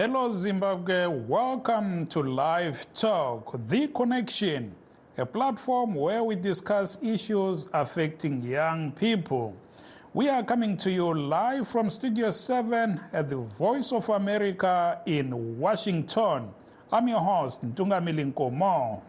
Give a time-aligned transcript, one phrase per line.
[0.00, 1.08] Hello, Zimbabwe.
[1.08, 4.72] Welcome to Live Talk, The Connection,
[5.16, 9.56] a platform where we discuss issues affecting young people.
[10.14, 15.58] We are coming to you live from Studio 7 at the Voice of America in
[15.58, 16.50] Washington.
[16.92, 19.02] I'm your host, Ntungamili Nkomo.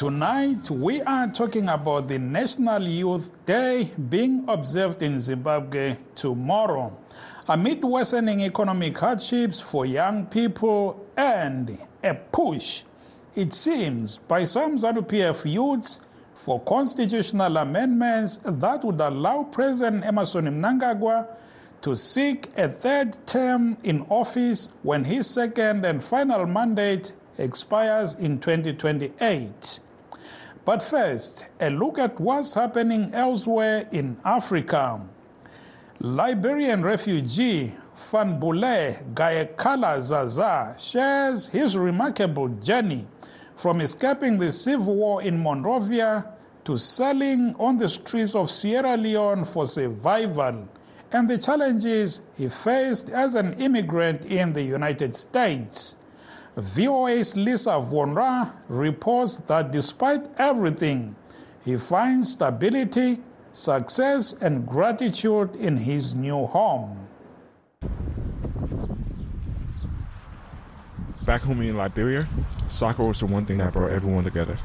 [0.00, 6.98] Tonight, we are talking about the National Youth Day being observed in Zimbabwe tomorrow.
[7.46, 12.84] Amid worsening economic hardships for young people and a push,
[13.36, 16.00] it seems, by some ZANU PF youths
[16.34, 21.26] for constitutional amendments that would allow President Emmerson Mnangagwa
[21.82, 28.40] to seek a third term in office when his second and final mandate expires in
[28.40, 29.80] 2028.
[30.70, 35.00] But first, a look at what's happening elsewhere in Africa.
[35.98, 37.74] Liberian refugee
[38.08, 43.08] Fanbule Gayekala Zaza shares his remarkable journey
[43.56, 46.24] from escaping the civil war in Monrovia
[46.62, 50.68] to selling on the streets of Sierra Leone for survival
[51.10, 55.96] and the challenges he faced as an immigrant in the United States.
[56.56, 61.16] VOA's Lisa Vonra reports that despite everything,
[61.64, 63.20] he finds stability,
[63.52, 67.06] success, and gratitude in his new home.
[71.24, 72.28] Back home in Liberia,
[72.66, 74.56] soccer was the one thing that brought everyone together.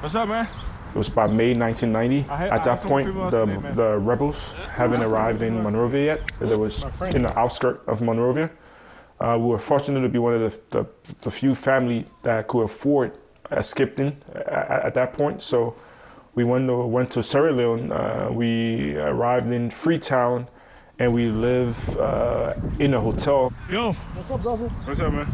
[0.00, 0.48] What's up, man?
[0.94, 2.28] It was by May 1990.
[2.28, 3.76] I At that point, the, yesterday, man.
[3.76, 6.32] the rebels haven't arrived in Monrovia yet.
[6.38, 8.50] There was in the outskirts of Monrovia.
[9.18, 10.86] Uh, we were fortunate to be one of the, the,
[11.22, 13.16] the few family that could afford
[13.50, 15.40] a Skipton at, at that point.
[15.40, 15.74] So
[16.34, 17.90] we went to, went to Sierra Leone.
[17.90, 20.46] Uh, we arrived in Freetown,
[20.98, 23.50] and we live uh, in a hotel.
[23.70, 23.92] Yo.
[23.92, 24.68] What's up, Zaza?
[24.68, 25.26] What's up, man?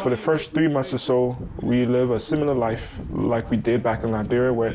[0.00, 3.82] For the first three months or so, we live a similar life like we did
[3.82, 4.74] back in Liberia, where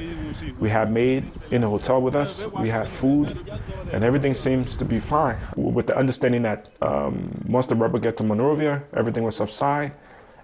[0.59, 3.49] we had maid in a hotel with us, we had food,
[3.91, 5.37] and everything seems to be fine.
[5.55, 9.93] With the understanding that um, once the rebel get to Monrovia, everything will subside,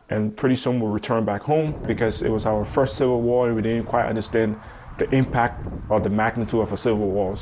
[0.09, 3.55] and pretty soon we'll return back home because it was our first civil war, and
[3.55, 4.59] we didn't quite understand
[4.97, 7.35] the impact or the magnitude of a civil war.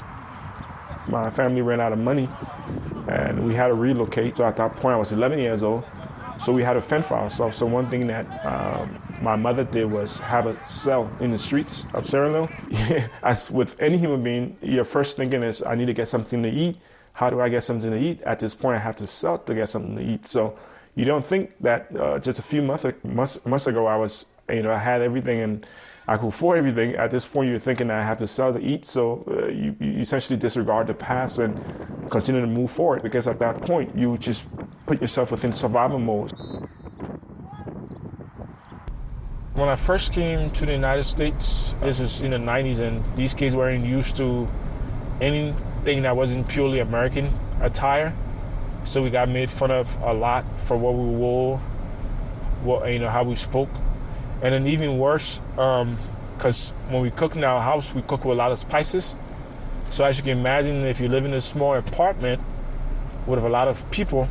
[1.08, 2.30] My family ran out of money,
[3.08, 4.38] and we had to relocate.
[4.38, 5.84] So at that point, I was 11 years old.
[6.44, 7.58] So we had to fend for ourselves.
[7.58, 11.86] So one thing that um, my mother did was have a cell in the streets
[11.94, 13.10] of Sierra Leone.
[13.24, 16.50] As with any human being, your first thinking is, I need to get something to
[16.50, 16.78] eat.
[17.14, 18.22] How do I get something to eat?
[18.24, 20.28] At this point, I have to sell to get something to eat.
[20.28, 20.58] So
[20.96, 24.64] you don't think that uh, just a few months, months months ago, I was, you
[24.64, 25.66] know, I had everything and
[26.12, 26.96] I could afford everything.
[26.96, 28.84] At this point, you're thinking that I have to sell to eat.
[28.84, 31.56] So uh, you, you essentially disregard the past and
[32.12, 34.46] continue to move forward because at that point, you just
[34.88, 36.34] put yourself within survival mode.
[39.54, 43.34] When I first came to the United States, this is in the 90s, and these
[43.34, 44.50] kids weren't used to
[45.22, 48.14] anything that wasn't purely American attire.
[48.84, 51.60] So we got made fun of a lot for what we wore,
[52.64, 53.70] what you know, how we spoke,
[54.42, 58.38] and then even worse, because when we cook in our house, we cook with a
[58.38, 59.16] lot of spices.
[59.92, 62.42] So as you can imagine, if you live in a small apartment
[63.28, 64.28] with a lot of people,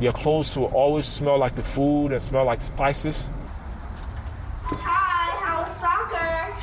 [0.00, 3.28] your clothes will always smell like the food and smell like spices.
[4.62, 6.16] Hi, how was soccer?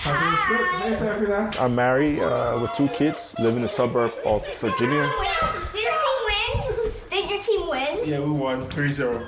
[0.04, 1.64] Hi.
[1.64, 5.10] I'm married uh, with two kids, live in the suburb of Virginia.
[5.72, 6.92] Did your team win?
[7.10, 8.10] Did your team win?
[8.10, 9.26] Yeah, we won 3 0.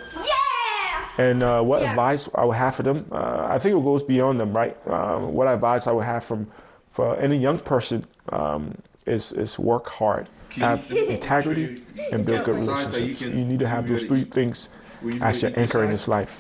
[1.18, 1.26] Yeah!
[1.26, 1.90] And uh, what Yeah.
[1.92, 3.06] advice I would have for them?
[3.12, 4.76] Uh, I think it goes beyond them, right?
[4.88, 6.48] Um, what advice I would have from
[6.92, 8.76] for any young person um,
[9.06, 10.28] is is work hard,
[10.58, 11.82] have integrity,
[12.12, 13.20] and build good Besides that, you relationships.
[13.30, 14.70] can- You need to have those three things
[15.04, 16.40] you as your anchor in this life.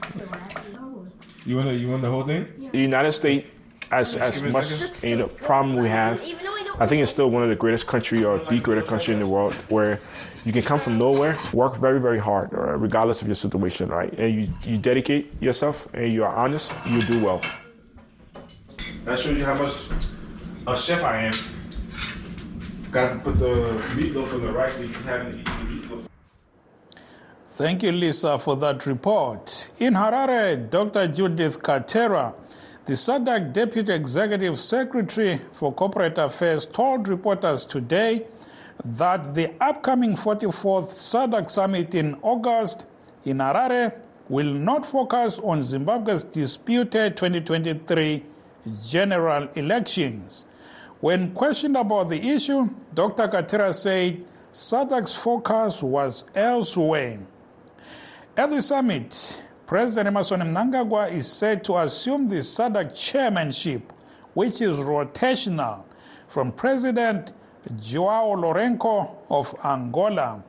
[1.45, 2.47] You want, the, you want the whole thing?
[2.71, 3.45] The United States,
[3.91, 5.09] as as give me a much second.
[5.09, 6.23] you know problem we have,
[6.75, 8.59] Even though we don't I think it's still one of the greatest country or the
[8.59, 9.99] greatest country in the world where
[10.45, 14.11] you can come from nowhere, work very, very hard, uh, regardless of your situation, right?
[14.17, 17.41] And you, you dedicate yourself and you are honest, you do well.
[19.05, 19.73] That shows you how much
[20.67, 21.33] a chef I am.
[22.91, 25.51] Got to put the meatloaf on the rice so you can have it eat the
[25.51, 26.05] meatloaf.
[27.51, 29.69] Thank you, Lisa, for that report.
[29.79, 31.07] In Harare, Dr.
[31.07, 32.33] Judith Kateera,
[32.85, 38.25] the SADC Deputy Executive Secretary for Corporate Affairs, told reporters today
[38.83, 42.85] that the upcoming 44th SADC summit in August
[43.23, 43.93] in Harare
[44.27, 48.25] will not focus on Zimbabwe's disputed 2023
[48.85, 50.45] general elections.
[50.99, 53.29] When questioned about the issue, Dr.
[53.29, 57.19] Kateera said SADC's focus was elsewhere.
[58.35, 59.41] At the summit,
[59.73, 63.91] President Emmerson Mnangagwa is said to assume the SADC chairmanship,
[64.35, 65.81] which is rotational,
[66.27, 67.33] from President
[67.81, 70.43] Joao Lourenco of Angola.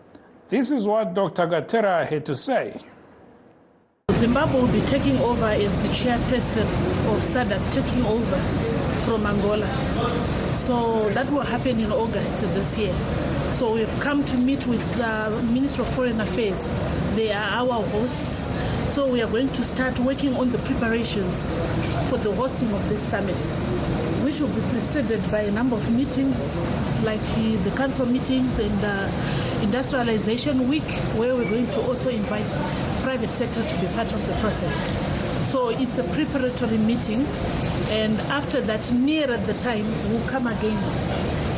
[0.50, 1.46] This is what Dr.
[1.46, 2.78] Kateera had to say.
[4.12, 6.68] Zimbabwe will be taking over as the chairperson
[7.10, 8.36] of SADC, taking over
[9.06, 9.66] from Angola.
[10.66, 12.94] So that will happen in August this year.
[13.52, 16.60] So we've come to meet with the Minister of Foreign Affairs.
[17.16, 18.44] They are our hosts.
[18.94, 21.42] So we are going to start working on the preparations
[22.08, 23.34] for the hosting of this summit,
[24.22, 26.38] which will be preceded by a number of meetings,
[27.02, 29.10] like the council meetings and uh,
[29.62, 32.48] industrialization week, where we're going to also invite
[33.02, 35.50] private sector to be part of the process.
[35.50, 37.26] So it's a preparatory meeting,
[37.88, 40.80] and after that, nearer the time, we'll come again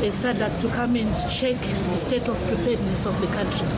[0.03, 3.69] a SADC to come and check the state of preparedness of the country.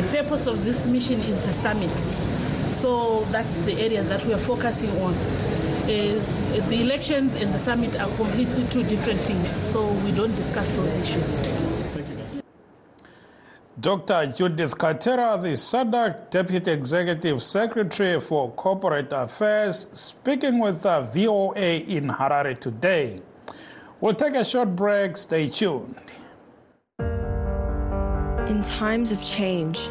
[0.00, 1.90] The purpose of this mission is the summit.
[2.80, 5.12] So that's the area that we are focusing on.
[5.12, 6.18] Uh,
[6.70, 10.92] the elections and the summit are completely two different things, so we don't discuss those
[10.94, 11.26] issues.
[11.26, 12.20] Thank you.
[13.78, 14.32] Dr.
[14.34, 22.08] Judith Kateera, the SADC Deputy Executive Secretary for Corporate Affairs, speaking with the VOA in
[22.08, 23.20] Harare today.
[24.00, 25.18] We'll take a short break.
[25.18, 25.96] Stay tuned.
[28.48, 29.90] In times of change,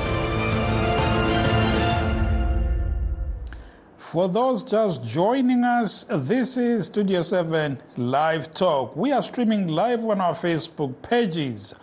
[4.11, 8.93] For those just joining us, this is Studio 7 Live Talk.
[8.93, 11.73] We are streaming live on our Facebook pages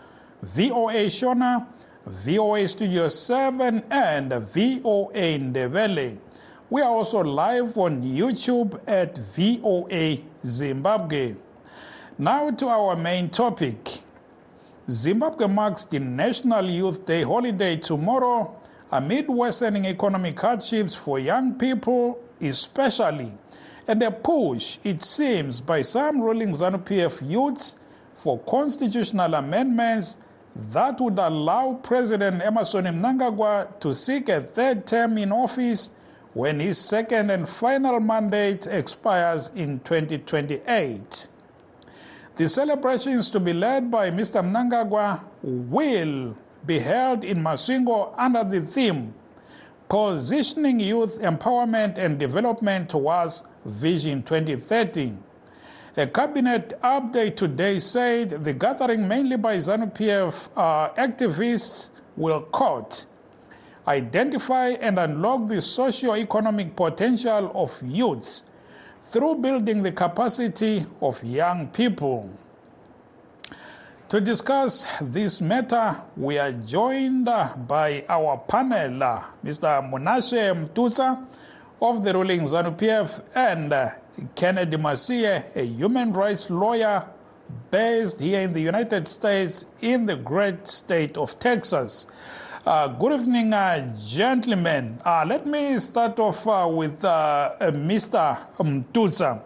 [0.42, 1.66] VOA Shona,
[2.04, 6.18] VOA Studio 7, and VOA Ndebele.
[6.68, 11.34] We are also live on YouTube at VOA Zimbabwe.
[12.18, 14.02] Now to our main topic.
[14.90, 18.54] Zimbabwe marks the National Youth Day holiday tomorrow
[18.90, 23.32] amid worsening economic hardships for young people, especially,
[23.86, 27.76] and a push, it seems, by some ruling ZANU PF youths
[28.14, 30.16] for constitutional amendments
[30.72, 35.90] that would allow President Emmerson Mnangagwa to seek a third term in office
[36.34, 41.28] when his second and final mandate expires in 2028.
[42.36, 44.42] The celebrations to be led by Mr.
[44.42, 49.14] Mnangagwa will be held in Masvingo under the theme
[49.88, 55.14] Positioning Youth Empowerment and Development Towards Vision 2030.
[55.96, 63.06] A cabinet update today said the gathering, mainly by ZANU PF uh, activists, will quote
[63.88, 68.44] identify and unlock the socio-economic potential of youths
[69.04, 72.28] through building the capacity of young people.
[74.08, 79.84] To discuss this matter, we are joined by our panel, Mr.
[79.84, 81.26] Munashe Mtusa
[81.82, 83.70] of the ruling ZANU-PF and
[84.34, 87.04] Kennedy Masie, a human rights lawyer
[87.70, 92.06] based here in the United States in the great state of Texas.
[92.64, 94.98] Uh, good evening, uh, gentlemen.
[95.04, 98.38] Uh, let me start off uh, with uh, Mr.
[98.56, 99.42] Mtusa.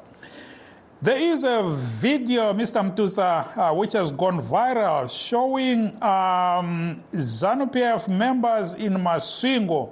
[1.03, 1.65] There is a
[2.01, 2.81] video, Mr.
[2.81, 9.91] Mtusa, uh, which has gone viral showing um, ZANU-PF members in Masvingo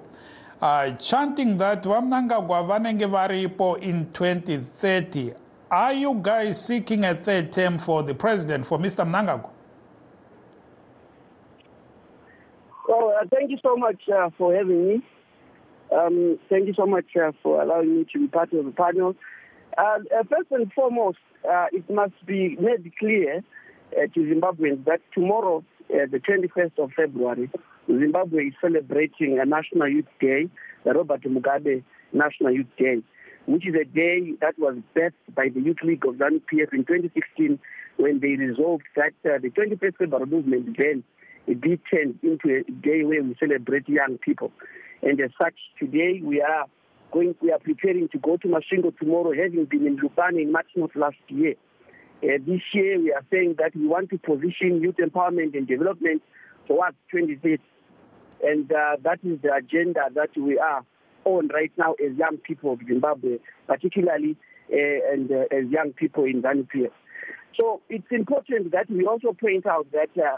[1.00, 5.32] chanting that Vamnangagwa vanenge varipo in 2030.
[5.68, 9.04] Are you guys seeking a third term for the president, for Mr.
[9.04, 9.50] Mnangagwa?
[12.88, 15.02] Well, uh, thank you so much uh, for having me.
[15.90, 19.16] Um, thank you so much uh, for allowing me to be part of the panel.
[19.78, 23.42] Uh, uh first and foremost, uh, it must be made clear
[23.96, 27.50] uh, to Zimbabweans that tomorrow, the 21st of February,
[27.86, 30.48] Zimbabwe is celebrating a National Youth Day,
[30.84, 33.02] the Robert Mugabe National Youth Day,
[33.46, 37.58] which is a day that was birthed by the Youth League of ZANU-PF in 2016
[37.96, 41.02] when they resolved that the 21st February movement then
[41.46, 44.52] be turned into a day where we celebrate young people.
[45.02, 46.66] And as such, today we are
[47.12, 50.68] going, we are preparing to go to Masvingo tomorrow, having been in Lupane in March
[50.76, 51.54] not last year.
[52.22, 56.22] Uh, this year we are saying that we want to position youth empowerment and development
[56.66, 57.62] towards 2030.
[58.42, 60.84] And uh, that is the agenda that we are
[61.24, 64.36] on right now as young people of Zimbabwe, particularly
[64.72, 66.90] uh, and uh, as young people in ZANU-PF.
[67.58, 70.36] So it's important that we also point out that uh,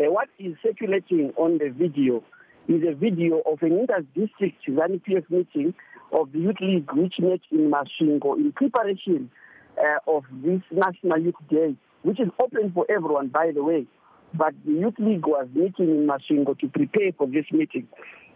[0.00, 2.22] uh, what is circulating on the video
[2.68, 5.74] is a video of an inter-district ZANU-PF meeting
[6.12, 9.30] of the Youth League, which met in Masvingo in preparation
[9.78, 13.86] uh, of this National Youth Day, which is open for everyone, by the way.
[14.34, 17.88] But the Youth League was meeting in Masvingo to prepare for this meeting.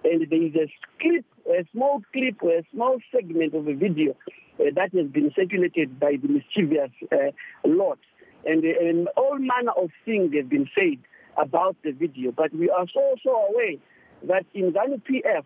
[0.04, 4.12] And there is a clip, a small clip, a small segment of a video
[4.60, 7.30] uh, that has been circulated by the mischievous uh,
[7.64, 7.98] lot.
[8.44, 10.98] And, and all manner of things have been said
[11.36, 12.30] about the video.
[12.30, 13.76] But we are so, so aware
[14.28, 15.44] that in ZANU PF,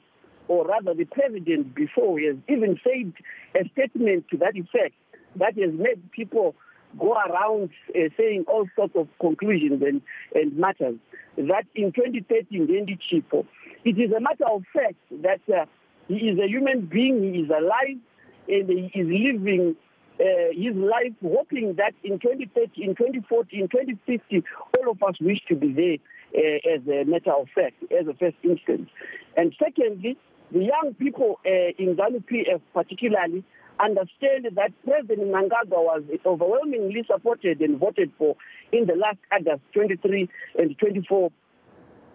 [0.50, 3.12] or rather the president before, has even said
[3.54, 4.96] a statement to that effect
[5.36, 6.56] that has made people
[6.98, 10.02] go around uh, saying all sorts of conclusions and,
[10.34, 10.96] and matters.
[11.36, 13.46] That in 2013, Ndendi Chipho,
[13.84, 15.66] it is a matter of fact that uh,
[16.08, 18.02] he is a human being, he is alive,
[18.48, 19.76] and he is living
[20.18, 24.42] uh, his life, hoping that in 2030, in 2040, in 2050,
[24.76, 25.98] all of us wish to be there
[26.36, 28.90] uh, as a matter of fact, as a first instance.
[29.36, 30.18] And secondly,
[30.52, 33.44] the young people uh, in ZANU PF particularly
[33.82, 38.36] understand that President Mnangagwa was overwhelmingly supported and voted for
[38.72, 40.28] in the last August 23
[40.58, 41.30] and 24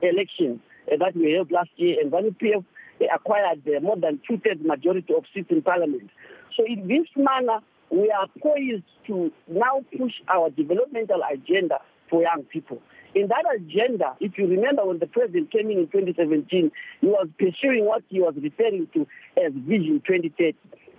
[0.01, 0.59] elections
[0.91, 2.63] uh, that we held last year, and ZANU PF
[3.01, 6.09] uh, acquired uh, more than two-thirds majority of seats in parliament.
[6.55, 12.43] So in this manner, we are poised to now push our developmental agenda for young
[12.43, 12.81] people.
[13.15, 16.69] In that agenda, if you remember when the president came in in 2017,
[16.99, 19.07] he was pursuing what he was referring to
[19.37, 20.53] as Vision 2030.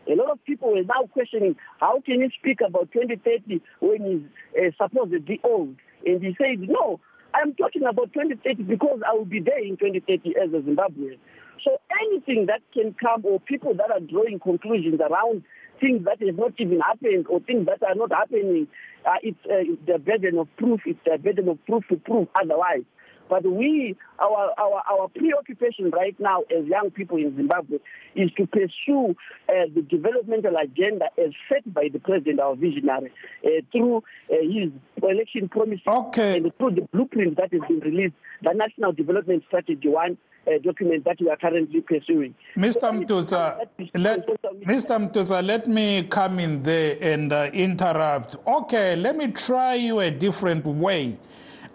[0.08, 4.22] A lot of people were now questioning how can you speak about 2030 when he's
[4.56, 5.76] uh, supposed to be old?
[6.06, 7.00] And he said, no,
[7.34, 11.18] I'm talking about 2030 because I will be there in 2030 as a Zimbabwean.
[11.64, 15.42] So anything that can come or people that are drawing conclusions around
[15.80, 18.68] things that have not even happened or things that are not happening,
[19.04, 20.80] uh, it's, uh, it's the burden of proof.
[20.86, 22.84] It's the burden of proof to prove otherwise.
[23.28, 27.78] But we, our, our, our preoccupation right now as young people in Zimbabwe
[28.14, 29.16] is to pursue
[29.48, 33.12] uh, the developmental agenda as set by the president, our visionary,
[33.44, 33.98] uh, through
[34.30, 34.70] uh, his
[35.02, 36.36] election promises okay.
[36.36, 41.04] and through the blueprint that has been released, the National Development Strategy 1 uh, document
[41.04, 42.34] that we are currently pursuing.
[42.56, 42.90] Mr.
[42.92, 44.26] Mtusa, let,
[44.64, 45.10] Mr.
[45.10, 48.36] Mtusa, let me come in there and uh, interrupt.
[48.46, 51.18] Okay, let me try you a different way.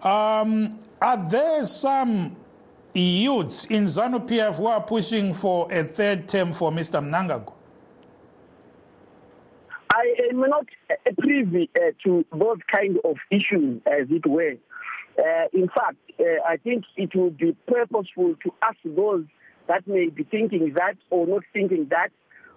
[0.02, 2.36] Um, are there some
[2.94, 7.02] youths in ZANU PF who are pushing for a third term for Mr.
[7.02, 7.52] Mnangagwa?
[9.92, 10.66] I am not
[11.18, 14.56] privy uh, to those kind of issues, as it were.
[15.18, 19.24] Uh, in fact, uh, I think it would be purposeful to ask those
[19.68, 22.08] that may be thinking that or not thinking that.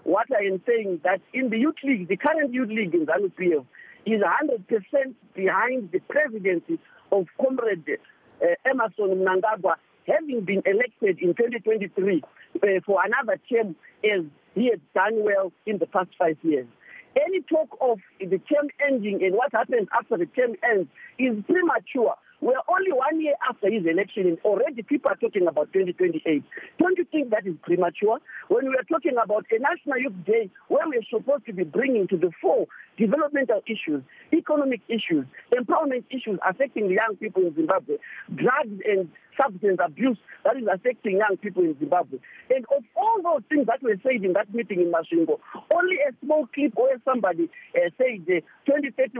[0.03, 3.31] What I am saying that in the youth league, the current youth league in ZANU
[3.33, 3.65] PF
[4.05, 6.79] is 100% behind the presidency
[7.11, 7.97] of Comrade
[8.41, 9.75] uh, Emmerson Mnangagwa,
[10.07, 15.79] having been elected in 2023 uh, for another term as he has done well in
[15.79, 16.67] the past five years.
[17.15, 22.15] Any talk of the term ending and what happens after the term ends is premature.
[22.41, 26.43] We're only one year after his election, and already people are talking about 2028.
[26.79, 28.19] Don't you think that is premature?
[28.49, 32.07] When we are talking about a National Youth Day, where we're supposed to be bringing
[32.09, 37.97] to the fore developmental issues, economic issues, empowerment issues affecting young people in Zimbabwe,
[38.35, 42.19] drugs and substance abuse that is affecting young people in Zimbabwe.
[42.49, 45.39] And of all those things that were said in that meeting in Masvingo,
[45.73, 49.17] only a small clip where somebody uh, said the uh, 2030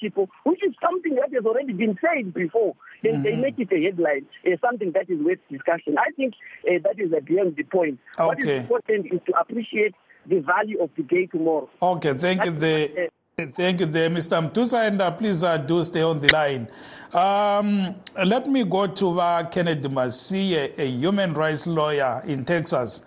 [0.00, 3.22] Chipo, which is something that has already been said before, and mm-hmm.
[3.22, 5.96] they make it a headline, uh, something that is worth discussion.
[5.98, 6.34] I think
[6.66, 7.98] uh, that is beyond the point.
[8.18, 8.26] Okay.
[8.26, 9.94] What is important is to appreciate
[10.26, 11.68] the value of the day tomorrow.
[11.80, 12.50] Okay, thank you.
[12.50, 14.40] The, uh, thank you, there, Mr.
[14.40, 16.68] Mtusa, and uh, please uh, do stay on the line.
[17.12, 17.94] Um,
[18.24, 23.02] let me go to uh, Kennedy Masie, a human rights lawyer in Texas.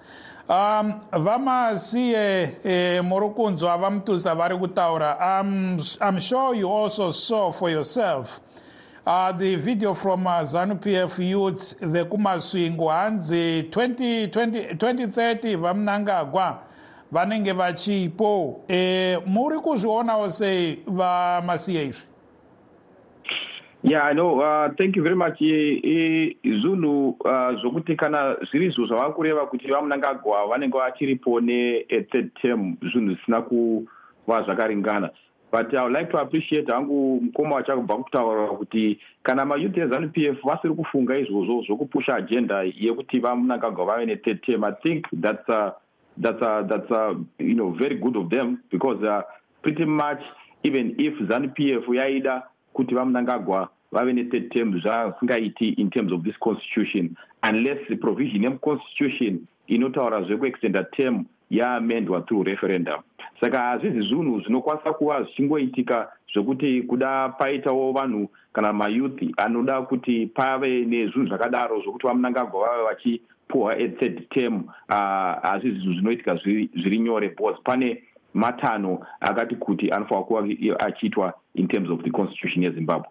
[0.49, 8.41] um vamasiye eh, morukundzwa vamtusa vari I'm, i'm sure you also saw for yourself
[9.05, 16.59] uh, the video from uh, zanu pf youths vekumasvingo hanzi 20, 20, 2030 vamnangagwa
[17.13, 22.13] vanenge vachipo e, muri kuzvionawo sei vamasiye izvi?
[23.83, 25.39] Yeah i know uh, thank you very much.
[26.61, 33.15] Zunhu uh, zvokuti kana zviri izvo zvava kureva kuti vamunangagwa vanenge vachiripo nethird term zvinhu
[33.15, 35.09] zvisina kuva zvakaringana.
[35.51, 40.37] But i would like to appreciate hangu mukoma wachakubva kutaura kuti kana mayouth ezanup f
[40.43, 45.69] vasiri kufunga izvozvo zvokupusha agenda yekuti vamunangagwa vave nethird term i think that's uh,
[46.17, 49.21] that's uh, that's uh, you know very good of them because uh,
[49.61, 50.21] pretty much
[50.63, 52.43] even if zanup f yaida
[52.73, 60.21] kuti vamunangagwa vave nethird term zvasingaiti in terms of this constitution unless provision yemuconstitution inotaura
[60.21, 63.01] zvekuextenda term yaamendwa through referendum.
[63.41, 70.85] Saka hazvizi zvinhu zvinokwanisa kuva zvichingoitika zvekuti kuda paitawo vanhu kana mayouth anoda kuti pave
[70.85, 72.83] nezvinhu zvakadaro zvokuti vamunangagwa vave
[73.49, 74.63] vachipuhwa ethird term
[75.41, 80.47] hazvizi zvinhu zvinoitika zviri nyore because pane matanho akati kuti anofanira kuva
[80.79, 83.07] achiitwa in terms of the constitution yezimbabwe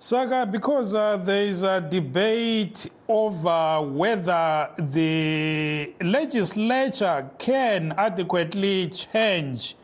[0.00, 9.76] Saka, because uh, there is a debate over whether the legislature can adequately change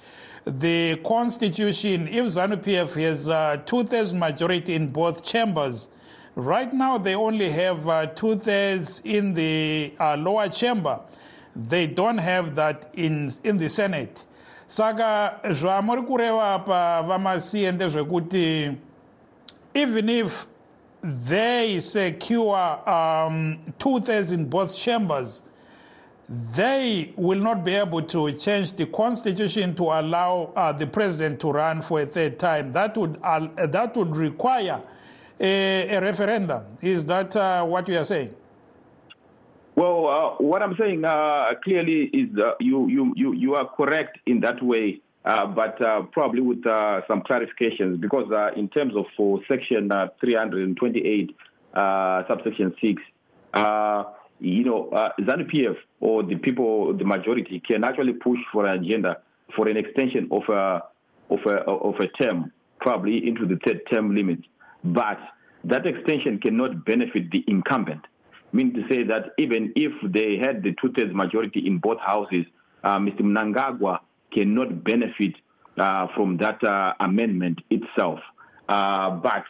[0.45, 5.89] the constitution if ZANU PF has a two thirds majority in both chambers.
[6.35, 11.01] Right now, they only have uh, two thirds in the uh, lower chamber.
[11.57, 14.25] They don't have that in, in the Senate.
[14.69, 17.11] Saka, apa
[19.75, 20.47] even if
[21.03, 25.43] they secure um, two thirds in both chambers,
[26.29, 31.51] they will not be able to change the constitution to allow uh, the president to
[31.51, 32.73] run for a third time.
[32.73, 34.81] That would uh, that would require
[35.41, 36.65] a, a referendum.
[36.83, 38.35] Is that uh, what you are saying?
[39.75, 44.19] Well, uh, what I'm saying uh, clearly is uh, you, you you you are correct
[44.27, 45.01] in that way.
[45.25, 49.93] Uh, but uh, probably with uh, some clarifications, because uh, in terms of for section
[49.93, 51.37] uh, 328,
[51.75, 53.03] uh, subsection 6,
[54.41, 54.89] you know,
[55.21, 59.19] ZANU PF or the people, the majority, can actually push for an agenda
[59.55, 60.83] for an extension of a,
[61.29, 62.51] of a, of a term,
[62.81, 64.39] probably into the third term limit.
[64.85, 65.19] But
[65.65, 68.03] that extension cannot benefit the incumbent.
[68.53, 71.99] I mean to say that even if they had the two thirds majority in both
[72.01, 72.47] houses,
[72.85, 73.21] Mr.
[73.21, 74.01] Mnangagwa
[74.33, 75.35] cannot benefit
[75.79, 78.19] uh, from that uh, amendment itself.
[78.69, 79.45] Uh, but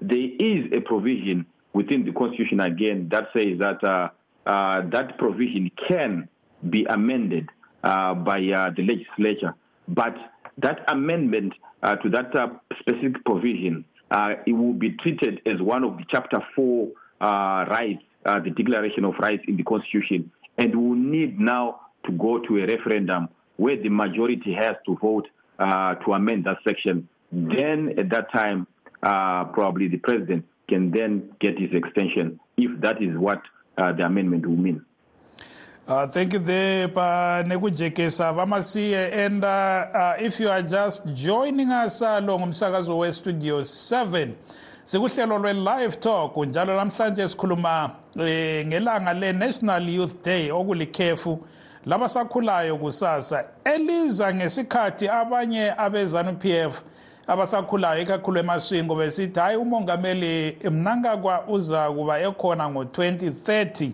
[0.00, 4.08] there is a provision within the Constitution again that says that uh,
[4.48, 6.28] uh, that provision can
[6.70, 7.48] be amended
[7.84, 9.54] uh, by the legislature.
[9.88, 10.16] But
[10.58, 12.32] that amendment to that
[12.80, 16.88] specific provision, it will be treated as one of the Chapter 4
[17.20, 22.58] rights, the Declaration of Rights in the Constitution, and will need now to go to
[22.58, 28.10] a referendum where the majority has to vote uh, to amend that section, then at
[28.10, 28.66] that time,
[29.02, 33.40] uh, probably the president can then get his extension if that is what
[33.78, 34.84] uh, the amendment will mean.
[35.88, 38.34] Uh, thank you there, Nekujekesa.
[38.34, 39.12] Vamasiye.
[39.12, 44.34] And uh, uh, if you are just joining us along umsakazo we Studio 7,
[44.84, 51.46] sikuhlelo lwe-live talk njalo namhlanje sikhuluma eh, ngelanga le-national youth day okulikhefu
[51.84, 53.44] labasakhulayo kusasa.
[53.64, 56.82] Eliza ngesikhathi abanye abezanu PF
[57.26, 63.90] abasakhulayo ikakhulu emaswingo besithi hayi umongameli mnangagwa uza kuba ekhona ngo-2030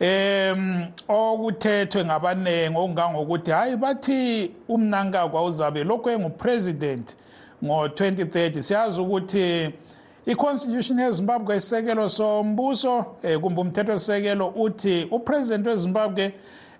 [0.00, 7.16] um okuthethwe ngabaningi okungangokuthi hayi bathi umnankagwa uzabe lokhu engupresident
[7.64, 9.70] ngo-2030 siyazi ukuthi
[10.26, 16.32] i-constitution yezimbabwe isisekelo sombuso um kumbe umthetho-sisekelo uthi upresident wezimbabwe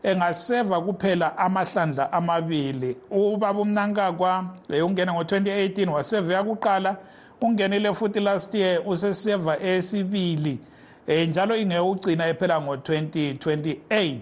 [0.03, 2.97] engaseva kuphela amahlandla amabili.
[3.11, 6.97] Ubaba umnankagwa ungene ngo-2018 waseva yakuqala
[7.41, 10.61] ungenile futhi last year useseva esibili
[11.07, 14.19] eh njalo ingekugcina ephela ngo-2028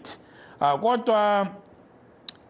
[0.60, 1.46] uh, kodwa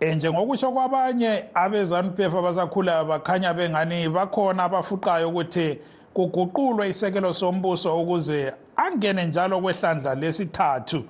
[0.00, 5.78] eh, njengokusho kwabanye abezanupf abasakhulayo bakhanya bengani bakhona abafuqayo ukuthi
[6.14, 11.04] kuguqulwe isekelo sombuso ukuze angene njalo kwehlandla lesithathu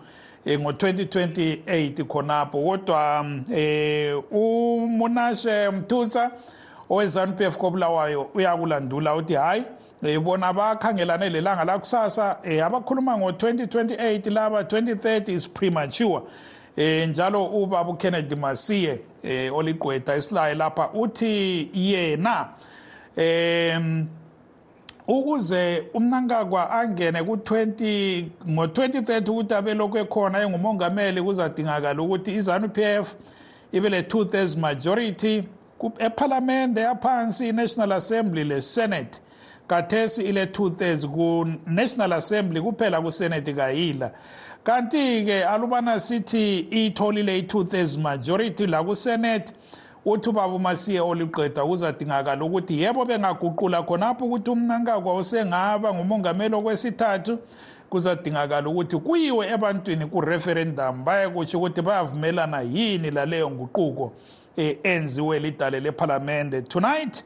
[0.44, 2.58] eh, ngo-2028 khonapho.
[2.64, 6.30] Kodwa eh umunashe mthusa
[6.90, 9.66] owezanup kobulawayo uyakulandula uthi hayi eh,
[10.04, 16.22] bona bakhangelane lelanga lakusasa eh, abakhuluma ngo-2028 laba 2030 is premature.
[16.76, 22.48] Eh njalo ubaba uKennedy Masiye eh oligqwetha isilaye lapha uthi yena
[23.16, 24.06] em
[25.08, 33.14] ukuze umnankagwa angene ku-20 ngo-2030 ukuthi abe lokhu ekhona engumongameli kuzadingakala ukuthi i-zanu-p f
[33.72, 35.44] ibe le two-thirds majority
[35.98, 39.20] ephalamende yaphansi i-national assembly le-senate.
[39.66, 44.10] Kathesi ile two-thirds ku-national assembly kuphela kusenate kayila
[44.64, 49.52] kanti-ke alubana sithi itholile i-two-thirds majority la kusenate
[50.04, 57.38] uthi ubaba umasiye oliqeda kuzadingakala ukuthi yebo bengaguqula khonapho ukuthi umnankakwa usengaba ngumongameli okwesithathu
[57.90, 64.12] kuzadingakala ukuthi kuyiwe ebantwini ku-referendum baye kusho ukuthi bayavumelana yini laleyo nguquko
[64.56, 66.62] eh, enziwe lidale lephalamende.
[66.62, 67.24] Tonight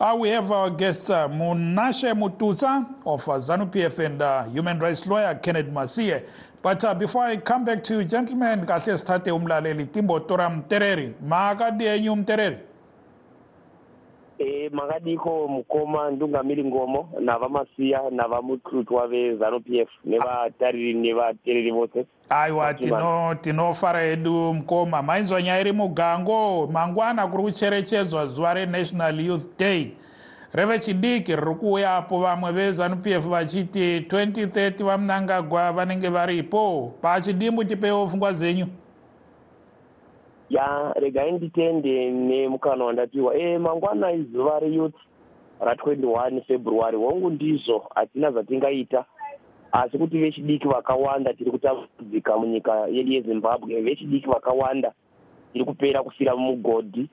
[0.00, 5.04] Uh, we have our guests, uh, Munashe Mututsa of uh, ZANU-PF and uh, human rights
[5.04, 6.24] lawyer Kenneth Masiye.
[6.62, 11.12] But uh, before I come back to you, gentlemen, kahle sithathe umlaleli Timbo Tora Mtereri.
[11.22, 12.56] Makadi enyu Mtereri.
[14.40, 22.06] Eh makadiko mukoma ndungamiri ngomo navamasiya navamututwa vezanu-p f nevatariri nevatereri vose.
[22.28, 25.02] Aiwa tino tinofara edu mukoma.
[25.02, 26.66] Mainzwa nyaya iri mugango.
[26.66, 29.92] Mangwana kuri kucherechedzwa zuva renational youth day.
[30.52, 36.92] Reve chidiki riri kuuyapo vamwe vezanu-p f vachiti 2030 vamunangagwa vanenge varipo.
[37.02, 38.66] Pachidimbu tipewo pfungwa dzenyu
[40.50, 43.34] ya regai nditende nemukana wandapiwa.
[43.38, 44.94] E mangwana izuva reyouth
[45.60, 49.04] ra21 february hongu ndizvo hatina zvatingaita
[49.72, 54.92] asi kuti vechidiki vakawanda tiri kutambudzika munyika yedu yezimbabwe vechidiki vakawanda
[55.52, 57.08] tiri kupera kufira mumugodhi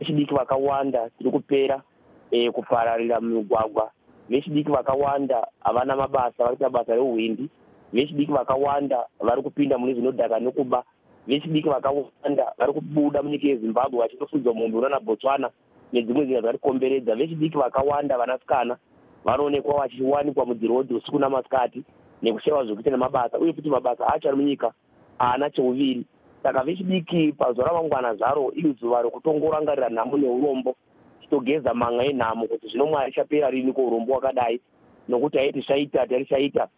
[0.00, 1.82] vechidiki vakawanda tiri kupera
[2.30, 3.90] e, kupararira mumigwagwa
[4.28, 7.48] vechidiki vakawanda havana mabasa vari kuita basa reuhwindi.
[7.92, 10.84] Vechidiki vakawanda vari kupinda mune zvinodhaka nekuba
[11.26, 15.50] vechidiki vakawanda vari kubuda munyika yezimbabwe vachindofudza mumbi unana botswana
[15.92, 17.14] nedzimwe nyika dzarikomberedza.
[17.14, 18.76] Vechidiki vakawanda vanasikana
[19.24, 21.82] vanoonekwa vachiwanikwa mudzirodhi usiku namasikati
[22.22, 24.72] nekushayiwa zvekuita nemabasa uye futi mabasa acho ari munyika
[25.18, 26.04] haana cheuviri.
[26.42, 30.76] Saka vechidiki pazuva ramangwana zvaro iri zuva rekutongorangarira nhamo neurombo
[31.20, 34.60] chitogeza manga enhamo kuti zvino mwari chapera rini kourombo hwakadai
[35.08, 36.68] nokuti haiti zvaita tari chaita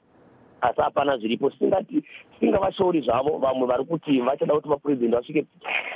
[0.61, 1.51] asi hapana zviripo.
[1.51, 5.47] Tisingavashori zvavo vamwe vari kuti vachada kuti vapurezidendi vasvike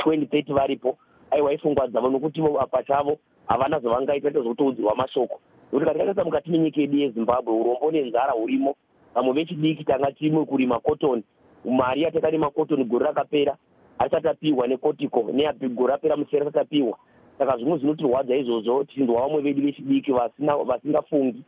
[0.03, 0.99] twenty thirty varipo.
[1.31, 5.41] Aiwa ifungwa dzavo nokuti pachavo havana zvavangaita ndezvekutoudzirwa mashoko.
[5.73, 8.75] Nokuti katikataisa mukati menyika yedu yezimbabwe urombo nenzara hurimo
[9.15, 11.23] vamwe vechidiki tanga timwe kurima cotton.
[11.65, 13.57] Mari yatakarima cotton gore rakapera
[13.99, 16.99] harisati apiwa necotico negore rapera musere asati apiwa
[17.39, 21.43] saka zvimwe zvinotirwadza izvozvo tichinzwa vamwe vedu vechidiki vasingafungi.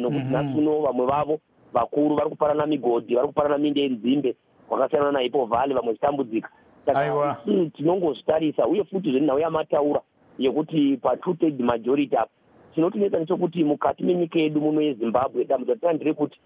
[0.00, 1.40] Nokuti nhasi uno vamwe vavo
[1.72, 4.36] vakuru vari kupanana migodhi vari kupanana minde yenzimbe
[4.68, 6.48] kwakasiyana naipo vhale vamwe chitambudzika
[6.86, 7.36] saka
[7.76, 10.00] tinongozvitarisa uye futi zvenhau yamataura
[10.38, 12.30] yekuti patwo third majority apa
[12.74, 16.40] chinotinetsa nechekuti mukati menyika yedu muno yezimbabwe dambudziko ratina nderekuti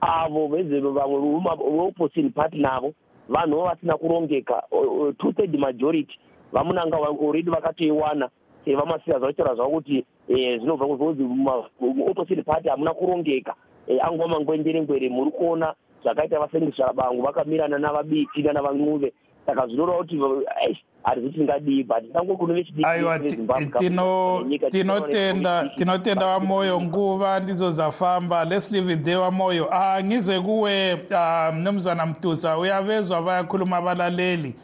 [0.00, 1.18] avo vamwe
[1.56, 2.92] veopposition party navo
[3.28, 4.62] vanhuvo vasina kurongeka.
[5.18, 6.18] Two third majority
[6.52, 8.30] vamunanga already vakatoiwana
[8.66, 11.22] vamasiya zvavachitaura zvavo kuti zvinobva kuzonzi
[12.10, 13.54] opposition party hamuna kurongeka
[14.02, 19.12] angova mangwenderengwere muri kuona zvakaita vasengisva bangu vakamirana navabiti nanavan'uve
[19.46, 20.20] saka zvinoreva kuti
[21.02, 23.20] hatizi tingadii but tango kuno aiwa
[24.70, 28.44] tinotenda tinotenda wamoyo nguva ndizo dzafamba.
[28.44, 30.98] Let's leave it there wamoyo ah ngize kuwe
[31.52, 34.56] mnumzana mtutsa uyavezwa bayakhuluma abalaleli.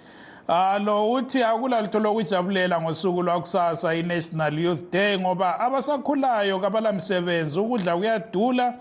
[0.48, 8.74] Alo uthi akulalutho lokujabulela ngosuku lwakusasa i-national youth day ngoba abasakhulayo kabalamsebenzi ukudla kuyadula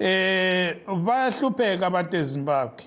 [0.00, 2.84] eh bayahlupheka abantu ezimbabwe.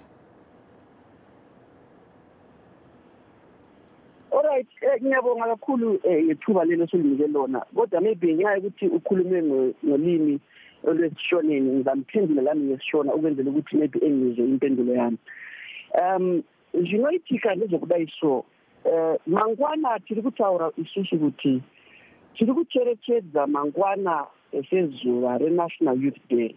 [4.32, 4.68] Alright
[5.02, 9.40] ngiyabonga kakhulu ngethuba lelo solinike lona kodwa maybe ngenxa yokuthi ukhulume
[9.86, 10.40] ngolimi
[10.88, 15.18] olwesishoneni ngizamphendula lami ngesishona ukwenzela ukuthi maybe engizwe impendulo yami.
[16.02, 18.46] Um zvinoitika ndezvekudai so
[19.28, 21.62] mangwana tiri kutaura isusu kuti
[22.36, 24.26] tiri kucherechedza mangwana
[24.70, 26.56] sezuva renational youth day.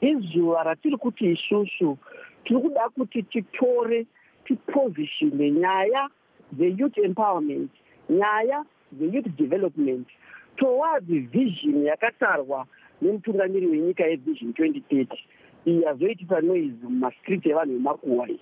[0.00, 1.98] Izuva ratiri kuti isusu
[2.44, 4.06] tiri kuda kuti titore
[4.44, 6.08] tipositione nyaya
[6.52, 7.70] dzeyouth empowerment
[8.10, 10.08] nyaya dzeyouth development
[10.56, 12.66] towards vision yakatarwa
[13.02, 15.18] nemutungamiri wenyika yevision twenty thirty.
[15.66, 18.40] Iyi yazoitisa noise mumastriti evanhu vemakuwa iyi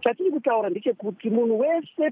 [0.00, 2.10] chatiri kutaura ndechekuti munhu wese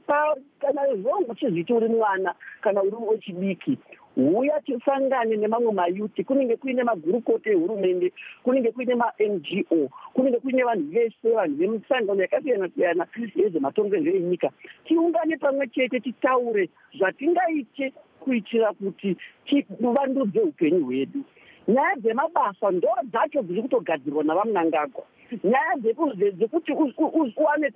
[0.61, 3.79] kana zvongo chezviti uri mwana kana uri wechidiki
[4.17, 6.25] uya tisangane nemamwe mayuti.
[6.25, 13.07] Kunenge kuine magurukota ehurumende kunenge kuine mango kunenge kuine vanhu vese vanhu vemisangano yakasiyana siyana
[13.37, 14.51] yezvematongerwo enyika
[14.85, 21.21] tiungane pamwe chete titaure zvatingaite kuitira kuti tivandudze upenyu hwedu
[21.69, 25.05] nyaya dzemabasa ndo dzacho dziri kutogadzirwa navamunangagwa
[25.45, 25.77] nyaya
[26.33, 26.73] dzekuti
[27.37, 27.71] uwane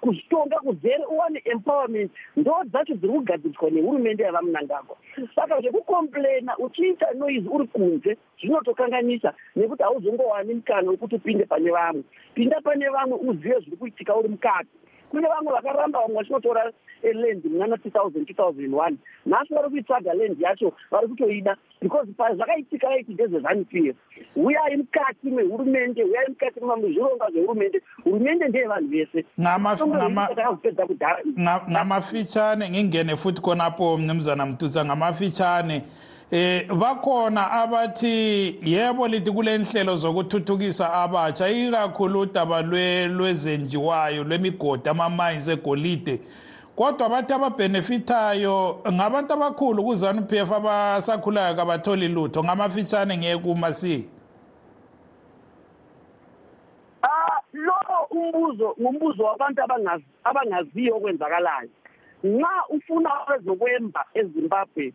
[0.00, 4.96] kuzvitonga kuzere uwane empowerment ndo dzacho dziri kugadziriswa nehurumende yavamunangagwa
[5.34, 12.02] saka zvekukomplaina uchiita noizi uri kunze zvinotokanganisa nekuti hauzongowani mukana wekuti upinde pane vamwe.
[12.34, 14.68] Pinda pane vamwe uzive zviri kuitika uri mukati
[15.10, 18.96] kune vamwe vakaramba vamwe vachinotora land munana two thousand two thousand one.
[19.26, 23.96] Nhasi vari kuitsvaga land yacho vari kutoida because pazvakaitika raiti ndezvezanu p f
[24.36, 27.82] uyai mukati mehurumende uyai mukati mezvironga zvehurumende.
[28.04, 29.24] Hurumende ndeyevanhu vese.
[30.34, 31.22] Takazopedza kudhara.
[31.70, 35.82] ngamafitshane ngingene futhi khonapo mnumzana mtutsa ngamafitshane
[36.30, 46.20] eh bakhona abathi yebo lithi kule nhlelo zokuthuthukisa abatsha ikakhulu udaba lwezenjiwayo lwemigodi ama-mines egolide.
[46.76, 52.44] Kodwa bathi ababhenefithayo ngabantu abakhulu kuzanu p f abasakhulayo kabatholi lutho?
[52.44, 54.04] Ngamafitshane ngeke kumasiye
[57.02, 57.74] Ah lo
[58.10, 59.62] umbuzo ngumbuzo wabantu
[60.24, 61.68] abangaziyo okwenzakalayo.
[62.24, 64.92] Nxa ufuna ezokwemba ezimbabwe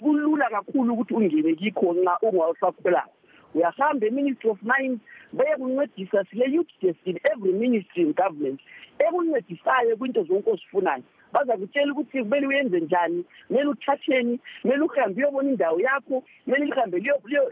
[0.00, 3.12] kulula kakhulu ukuthi ungene kikho nxa ungawusakhulayo
[3.54, 5.00] uyahamba eministry of mines
[5.32, 8.60] beyekuncedisa sile youth destiny every ministry in government.
[8.98, 11.02] Ekuncedisayo kwinto zonke ozifunayo.
[11.32, 16.98] Baza kutshela ukuthi kumele uyenze njani kumele uthatheni kumele uhambe uyobona indawo yakho kumele lihambe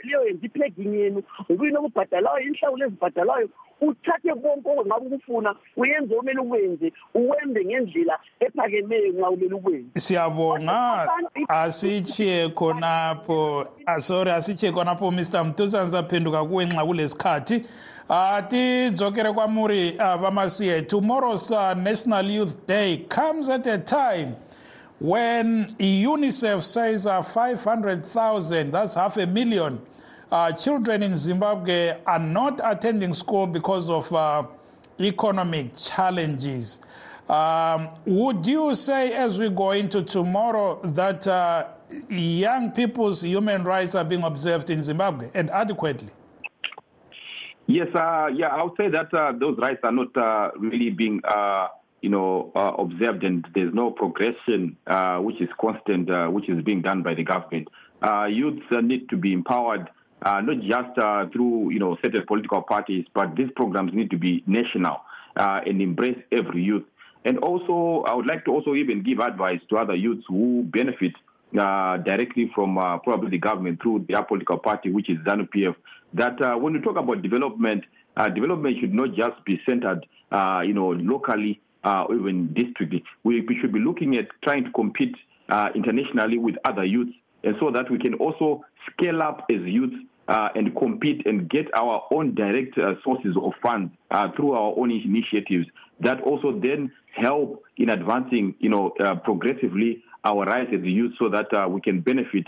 [0.03, 3.49] liyoyenza iplegging yenu ngikuyini okubhadalayo inhlawulo ezibhadalayo
[3.81, 10.01] uthathe konke ongabe ukufuna uyenze okumele ukwenze uwembe ngendlela ephakemeyo nxa kumele ukwenze.
[10.01, 11.09] Siyabonga.
[11.49, 13.67] Asitshiye khonapho.
[13.99, 17.63] Sorry asitshiye khonapho mr mtusa ngisaphenduka kuwe nxa kulesikhathi.
[18.11, 24.35] Uh, tidzokere kwamuri uh, vamasiye tomorrow's uh, national youth day comes at a time
[25.01, 29.79] when unicef says uh, 500000 that's half a million
[30.31, 34.45] uh, children in zimbabwe are not attending school because of uh,
[35.01, 36.81] economic challenges
[37.29, 41.67] um, would you say as we go into tomorrow that uh,
[42.09, 46.09] young people's human rights are being observed in zimbabwe and adequately
[47.71, 51.21] Yes, uh, yeah, I would say that uh, those rights are not uh, really being,
[51.23, 51.69] uh,
[52.01, 56.81] you know, uh, observed, and there's no progression uh, which is constant, which is being
[56.81, 57.69] done by the government.
[58.31, 63.07] youths need to be empowered, Uh, not just uh, through, you know, certain political parties,
[63.15, 65.01] but these programs need to be national
[65.37, 66.83] uh, and embrace every youth.
[67.25, 71.13] And also, I would like to also even give advice to other youths who benefit
[71.57, 75.77] uh, directly from uh, probably the government through their political party, which is ZANU PF,
[76.15, 77.85] that uh, when we talk about development,
[78.35, 80.05] development should not just be centered,
[80.67, 83.05] you know, locally or even districtly.
[83.23, 85.15] We, we, should be looking at trying to compete
[85.77, 87.13] internationally with other youths,
[87.45, 89.95] and so that we can also scale up as youths
[90.29, 94.75] uh, and compete and get our own direct uh, sources of funds uh, through our
[94.77, 95.67] own initiatives
[96.01, 98.93] that also then help in advancing, you know,
[99.25, 102.47] progressively our rights as youth so that we can benefit,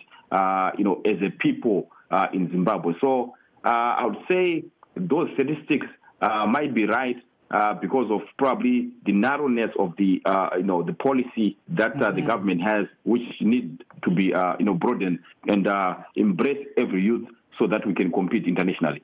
[0.78, 1.88] you know, as a people
[2.32, 2.92] in Zimbabwe.
[3.00, 4.64] So I would say
[4.94, 5.86] those statistics
[6.20, 7.16] might be right,
[7.50, 12.06] uh, because of probably the narrowness of the uh, you know the policy that uh,
[12.06, 12.14] mm-hmm.
[12.14, 15.66] the government has, which need to be you know broadened and
[16.14, 17.26] embrace every youth
[17.60, 19.02] so that we can compete internationally.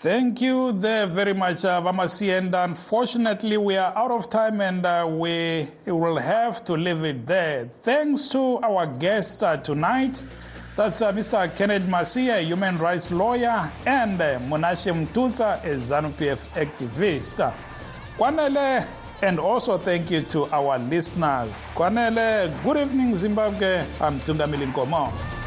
[0.00, 2.36] Thank you there very much, uh, Vamasi.
[2.38, 7.26] And unfortunately, we are out of time and uh, we will have to leave it
[7.26, 7.66] there.
[7.82, 10.22] Thanks to our guests uh, tonight.
[10.76, 11.54] That's uh, Mr.
[11.56, 17.52] Kenneth Masia, a human rights lawyer, and uh, Monashe Mtuza, a ZANU-PF activist.
[18.16, 18.86] Kwanele,
[19.22, 21.50] and also thank you to our listeners.
[21.74, 23.84] Kwanele, good evening, Zimbabwe.
[24.00, 25.37] I'm Tungamili Nkomo.